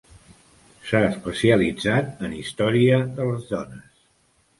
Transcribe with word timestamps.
S'ha 0.85 1.01
especialitzat 1.09 2.23
en 2.29 2.33
història 2.39 2.97
de 3.21 3.29
les 3.29 3.45
dones. 3.53 4.01